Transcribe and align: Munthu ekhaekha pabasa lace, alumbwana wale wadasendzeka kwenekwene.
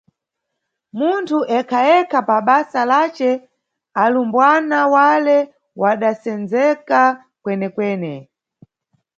Munthu 0.97 1.37
ekhaekha 1.57 2.19
pabasa 2.29 2.81
lace, 2.91 3.31
alumbwana 4.03 4.79
wale 4.93 5.37
wadasendzeka 5.81 7.01
kwenekwene. 7.43 8.13